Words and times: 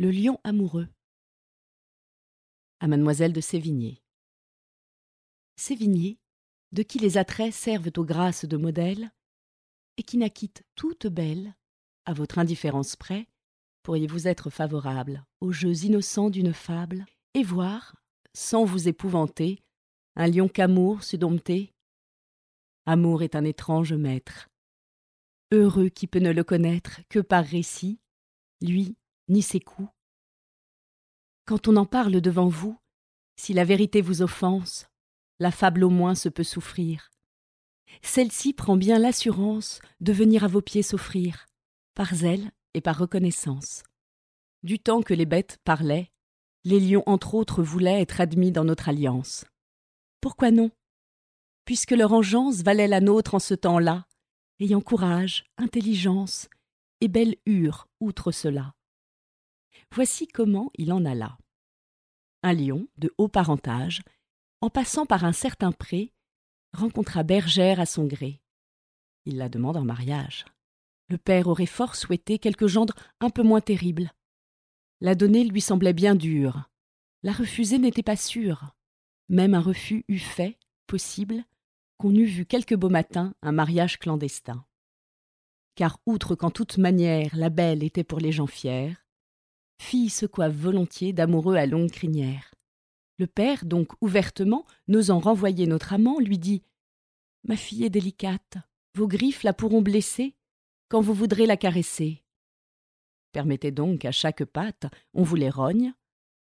Le 0.00 0.12
lion 0.12 0.38
amoureux. 0.44 0.86
À 2.78 2.86
Mademoiselle 2.86 3.32
de 3.32 3.40
Sévigné. 3.40 4.00
Sévigné, 5.56 6.20
de 6.70 6.84
qui 6.84 7.00
les 7.00 7.18
attraits 7.18 7.52
servent 7.52 7.90
aux 7.96 8.04
grâces 8.04 8.44
de 8.44 8.56
modèle, 8.56 9.10
et 9.96 10.04
qui 10.04 10.16
n'acquitte 10.16 10.62
toute 10.76 11.08
belle, 11.08 11.52
à 12.04 12.12
votre 12.12 12.38
indifférence 12.38 12.94
près, 12.94 13.26
pourriez-vous 13.82 14.28
être 14.28 14.50
favorable 14.50 15.26
aux 15.40 15.50
jeux 15.50 15.84
innocents 15.84 16.30
d'une 16.30 16.54
fable, 16.54 17.04
et 17.34 17.42
voir, 17.42 17.96
sans 18.34 18.64
vous 18.64 18.86
épouvanter, 18.86 19.64
un 20.14 20.28
lion 20.28 20.46
qu'amour 20.48 21.02
se 21.02 21.16
dompter 21.16 21.72
Amour 22.86 23.24
est 23.24 23.34
un 23.34 23.42
étrange 23.42 23.94
maître. 23.94 24.48
Heureux 25.50 25.88
qui 25.88 26.06
peut 26.06 26.20
ne 26.20 26.30
le 26.30 26.44
connaître 26.44 27.00
que 27.08 27.18
par 27.18 27.44
récit, 27.44 27.98
lui, 28.60 28.96
ni 29.28 29.42
ses 29.42 29.60
coups. 29.60 29.88
Quand 31.44 31.68
on 31.68 31.76
en 31.76 31.86
parle 31.86 32.20
devant 32.20 32.48
vous, 32.48 32.78
si 33.36 33.52
la 33.54 33.64
vérité 33.64 34.00
vous 34.00 34.22
offense, 34.22 34.86
la 35.38 35.50
fable 35.50 35.84
au 35.84 35.90
moins 35.90 36.14
se 36.14 36.28
peut 36.28 36.44
souffrir. 36.44 37.10
Celle-ci 38.02 38.52
prend 38.52 38.76
bien 38.76 38.98
l'assurance 38.98 39.80
de 40.00 40.12
venir 40.12 40.44
à 40.44 40.48
vos 40.48 40.60
pieds 40.60 40.82
s'offrir, 40.82 41.46
par 41.94 42.14
zèle 42.14 42.50
et 42.74 42.80
par 42.80 42.98
reconnaissance. 42.98 43.82
Du 44.62 44.78
temps 44.78 45.02
que 45.02 45.14
les 45.14 45.26
bêtes 45.26 45.58
parlaient, 45.64 46.10
les 46.64 46.80
lions 46.80 47.04
entre 47.06 47.34
autres 47.34 47.62
voulaient 47.62 48.02
être 48.02 48.20
admis 48.20 48.52
dans 48.52 48.64
notre 48.64 48.88
alliance. 48.88 49.46
Pourquoi 50.20 50.50
non? 50.50 50.70
Puisque 51.64 51.92
leur 51.92 52.12
engeance 52.12 52.62
valait 52.62 52.88
la 52.88 53.00
nôtre 53.00 53.34
en 53.34 53.38
ce 53.38 53.54
temps-là, 53.54 54.06
ayant 54.60 54.80
courage, 54.80 55.44
intelligence 55.56 56.48
et 57.00 57.08
belle 57.08 57.36
hure 57.46 57.86
outre 58.00 58.32
cela. 58.32 58.74
Voici 59.94 60.26
comment 60.26 60.70
il 60.76 60.92
en 60.92 61.04
alla. 61.04 61.38
Un 62.42 62.52
lion, 62.52 62.86
de 62.98 63.12
haut 63.18 63.28
parentage, 63.28 64.02
en 64.60 64.70
passant 64.70 65.06
par 65.06 65.24
un 65.24 65.32
certain 65.32 65.72
pré, 65.72 66.12
rencontra 66.72 67.22
Bergère 67.22 67.80
à 67.80 67.86
son 67.86 68.06
gré. 68.06 68.40
Il 69.24 69.36
la 69.36 69.48
demande 69.48 69.76
en 69.76 69.84
mariage. 69.84 70.44
Le 71.08 71.18
père 71.18 71.48
aurait 71.48 71.66
fort 71.66 71.96
souhaité 71.96 72.38
quelque 72.38 72.66
gendre 72.66 72.94
un 73.20 73.30
peu 73.30 73.42
moins 73.42 73.60
terrible. 73.60 74.12
La 75.00 75.14
donner 75.14 75.44
lui 75.44 75.60
semblait 75.60 75.92
bien 75.92 76.14
dure. 76.14 76.68
La 77.22 77.32
refuser 77.32 77.78
n'était 77.78 78.02
pas 78.02 78.16
sûr. 78.16 78.74
Même 79.28 79.54
un 79.54 79.60
refus 79.60 80.04
eût 80.08 80.18
fait, 80.18 80.58
possible, 80.86 81.44
qu'on 81.98 82.14
eût 82.14 82.24
vu 82.24 82.46
quelque 82.46 82.74
beau 82.74 82.88
matin 82.88 83.34
un 83.42 83.52
mariage 83.52 83.98
clandestin. 83.98 84.64
Car 85.74 85.98
outre 86.06 86.34
qu'en 86.34 86.50
toute 86.50 86.78
manière 86.78 87.34
la 87.36 87.50
belle 87.50 87.82
était 87.82 88.04
pour 88.04 88.18
les 88.18 88.32
gens 88.32 88.46
fiers, 88.46 88.96
fille 89.80 90.10
se 90.10 90.26
coiffe 90.26 90.54
volontiers 90.54 91.12
d'amoureux 91.12 91.56
à 91.56 91.66
longue 91.66 91.90
crinière. 91.90 92.54
Le 93.18 93.26
père, 93.26 93.64
donc 93.64 93.92
ouvertement, 94.00 94.64
n'osant 94.86 95.18
renvoyer 95.18 95.66
notre 95.66 95.92
amant, 95.92 96.20
lui 96.20 96.38
dit 96.38 96.62
Ma 97.44 97.56
fille 97.56 97.84
est 97.84 97.90
délicate, 97.90 98.58
vos 98.94 99.08
griffes 99.08 99.42
la 99.42 99.52
pourront 99.52 99.82
blesser 99.82 100.34
quand 100.88 101.00
vous 101.00 101.14
voudrez 101.14 101.46
la 101.46 101.56
caresser. 101.56 102.22
Permettez 103.32 103.70
donc 103.70 104.00
qu'à 104.00 104.12
chaque 104.12 104.44
patte 104.44 104.86
on 105.14 105.22
vous 105.22 105.36
les 105.36 105.50
rogne, 105.50 105.92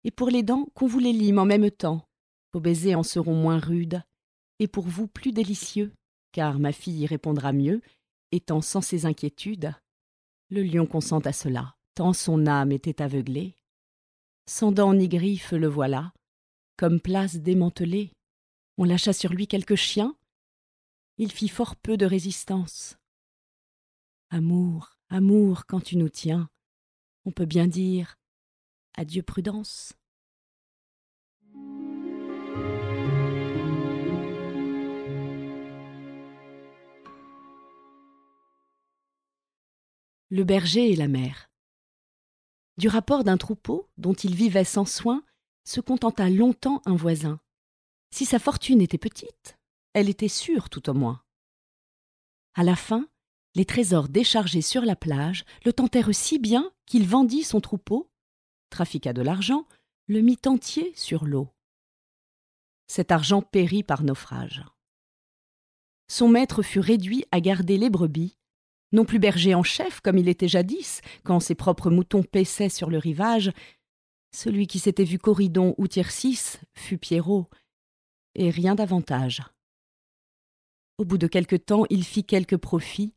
et 0.03 0.11
pour 0.11 0.29
les 0.29 0.43
dents 0.43 0.67
qu'on 0.73 0.87
vous 0.87 0.99
les 0.99 1.13
lime 1.13 1.39
en 1.39 1.45
même 1.45 1.71
temps. 1.71 2.07
Vos 2.53 2.59
baisers 2.59 2.95
en 2.95 3.03
seront 3.03 3.35
moins 3.35 3.59
rudes, 3.59 4.01
et 4.59 4.67
pour 4.67 4.85
vous 4.85 5.07
plus 5.07 5.31
délicieux, 5.31 5.93
car 6.31 6.59
ma 6.59 6.71
fille 6.71 7.01
y 7.01 7.05
répondra 7.05 7.53
mieux, 7.53 7.81
étant 8.31 8.61
sans 8.61 8.81
ses 8.81 9.05
inquiétudes. 9.05 9.73
Le 10.49 10.63
lion 10.63 10.85
consent 10.85 11.19
à 11.19 11.33
cela, 11.33 11.74
tant 11.95 12.13
son 12.13 12.45
âme 12.45 12.71
était 12.71 13.01
aveuglée. 13.01 13.57
Sans 14.45 14.71
dents 14.71 14.93
ni 14.93 15.07
griffes 15.07 15.53
le 15.53 15.67
voilà, 15.67 16.13
comme 16.77 16.99
place 16.99 17.37
démantelée. 17.37 18.11
On 18.77 18.83
lâcha 18.83 19.13
sur 19.13 19.33
lui 19.33 19.47
quelques 19.47 19.75
chiens. 19.75 20.15
Il 21.17 21.31
fit 21.31 21.47
fort 21.47 21.77
peu 21.77 21.97
de 21.97 22.05
résistance. 22.05 22.97
Amour, 24.29 24.97
amour, 25.09 25.65
quand 25.65 25.79
tu 25.79 25.95
nous 25.95 26.09
tiens, 26.09 26.49
on 27.23 27.31
peut 27.31 27.45
bien 27.45 27.67
dire 27.67 28.17
adieu 28.97 29.23
prudence. 29.23 29.93
Le 40.29 40.43
berger 40.43 40.91
et 40.91 40.95
la 40.95 41.07
mère. 41.07 41.49
Du 42.77 42.87
rapport 42.87 43.23
d'un 43.23 43.37
troupeau 43.37 43.89
dont 43.97 44.13
il 44.13 44.35
vivait 44.35 44.65
sans 44.65 44.85
soin, 44.85 45.23
se 45.63 45.79
contenta 45.79 46.29
longtemps 46.29 46.81
un 46.85 46.95
voisin. 46.95 47.39
Si 48.11 48.25
sa 48.25 48.39
fortune 48.39 48.81
était 48.81 48.97
petite, 48.97 49.57
elle 49.93 50.09
était 50.09 50.27
sûre 50.27 50.69
tout 50.69 50.89
au 50.89 50.93
moins. 50.93 51.23
À 52.53 52.63
la 52.63 52.75
fin, 52.75 53.07
les 53.55 53.65
trésors 53.65 54.09
déchargés 54.09 54.61
sur 54.61 54.81
la 54.81 54.95
plage 54.95 55.45
le 55.65 55.73
tentèrent 55.73 56.13
si 56.13 56.37
bien 56.39 56.71
qu'il 56.85 57.07
vendit 57.07 57.43
son 57.43 57.61
troupeau, 57.61 58.11
trafiqua 58.69 59.13
de 59.13 59.21
l'argent, 59.21 59.65
le 60.07 60.21
mit 60.21 60.39
entier 60.45 60.93
sur 60.95 61.25
l'eau. 61.25 61.49
Cet 62.87 63.11
argent 63.11 63.41
périt 63.41 63.83
par 63.83 64.03
naufrage. 64.03 64.63
Son 66.07 66.27
maître 66.27 66.61
fut 66.61 66.79
réduit 66.79 67.25
à 67.31 67.39
garder 67.39 67.77
les 67.77 67.89
brebis, 67.89 68.37
non 68.91 69.05
plus 69.05 69.19
berger 69.19 69.55
en 69.55 69.63
chef 69.63 70.01
comme 70.01 70.17
il 70.17 70.29
était 70.29 70.47
jadis, 70.47 71.01
quand 71.23 71.39
ses 71.39 71.55
propres 71.55 71.89
moutons 71.89 72.23
paissaient 72.23 72.69
sur 72.69 72.89
le 72.89 72.97
rivage, 72.97 73.51
celui 74.33 74.67
qui 74.67 74.79
s'était 74.79 75.03
vu 75.03 75.17
Corridon 75.17 75.75
ou 75.77 75.87
Tircis 75.87 76.57
fut 76.73 76.97
Pierrot, 76.97 77.49
et 78.35 78.49
rien 78.49 78.75
davantage. 78.75 79.43
Au 80.97 81.05
bout 81.05 81.17
de 81.17 81.27
quelque 81.27 81.55
temps, 81.55 81.85
il 81.89 82.03
fit 82.03 82.23
quelques 82.23 82.57
profits, 82.57 83.13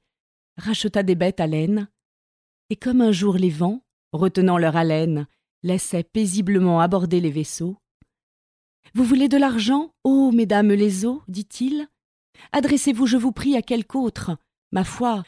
racheta 0.56 1.02
des 1.02 1.14
bêtes 1.14 1.40
à 1.40 1.46
laine, 1.46 1.88
et 2.70 2.76
comme 2.76 3.00
un 3.00 3.12
jour 3.12 3.36
les 3.36 3.50
vents, 3.50 3.82
retenant 4.12 4.58
leur 4.58 4.76
haleine, 4.76 5.26
laissaient 5.62 6.04
paisiblement 6.04 6.80
aborder 6.80 7.20
les 7.20 7.30
vaisseaux. 7.30 7.76
Vous 8.94 9.04
voulez 9.04 9.28
de 9.28 9.36
l'argent, 9.36 9.92
ô 10.04 10.30
mesdames 10.32 10.72
les 10.72 11.04
eaux, 11.04 11.22
dit-il 11.28 11.88
Adressez-vous, 12.52 13.06
je 13.06 13.16
vous 13.16 13.32
prie, 13.32 13.56
à 13.56 13.62
quelque 13.62 13.96
autre. 13.96 14.36
Ma 14.72 14.84
foi, 14.84 15.24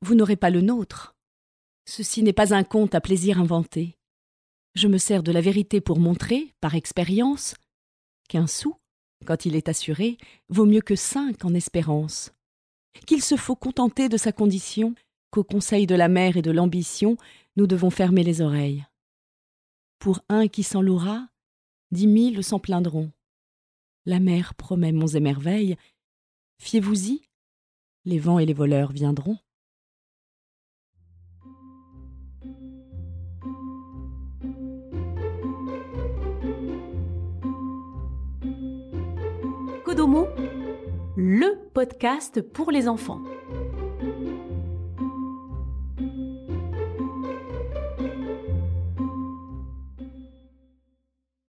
vous 0.00 0.14
n'aurez 0.14 0.36
pas 0.36 0.50
le 0.50 0.60
nôtre. 0.60 1.16
Ceci 1.84 2.22
n'est 2.22 2.32
pas 2.32 2.54
un 2.54 2.64
conte 2.64 2.94
à 2.94 3.00
plaisir 3.00 3.40
inventé. 3.40 3.96
Je 4.74 4.88
me 4.88 4.98
sers 4.98 5.22
de 5.22 5.32
la 5.32 5.40
vérité 5.40 5.80
pour 5.80 5.98
montrer, 5.98 6.52
par 6.60 6.74
expérience, 6.74 7.54
qu'un 8.28 8.46
sou, 8.46 8.76
quand 9.24 9.46
il 9.46 9.56
est 9.56 9.68
assuré, 9.68 10.18
vaut 10.48 10.66
mieux 10.66 10.80
que 10.80 10.96
cinq 10.96 11.44
en 11.44 11.54
espérance. 11.54 12.32
Qu'il 13.06 13.22
se 13.22 13.36
faut 13.36 13.56
contenter 13.56 14.08
de 14.08 14.16
sa 14.16 14.32
condition, 14.32 14.94
qu'au 15.30 15.44
conseil 15.44 15.86
de 15.86 15.94
la 15.94 16.08
mère 16.08 16.36
et 16.36 16.42
de 16.42 16.50
l'ambition, 16.50 17.16
nous 17.56 17.66
devons 17.66 17.90
fermer 17.90 18.22
les 18.22 18.40
oreilles. 18.40 18.84
Pour 19.98 20.20
un 20.28 20.48
qui 20.48 20.62
s'en 20.62 20.82
louera, 20.82 21.28
dix 21.90 22.06
mille 22.06 22.42
s'en 22.44 22.58
plaindront. 22.58 23.10
La 24.04 24.20
mère 24.20 24.54
promet 24.54 24.92
monts 24.92 25.06
et 25.06 25.20
merveilles. 25.20 25.76
Fiez-vous-y, 26.58 27.22
les 28.04 28.18
vents 28.18 28.38
et 28.38 28.46
les 28.46 28.54
voleurs 28.54 28.92
viendront. 28.92 29.38
Kodomo, 39.96 40.28
le 41.16 41.56
podcast 41.72 42.42
pour 42.42 42.70
les 42.70 42.86
enfants. 42.86 43.20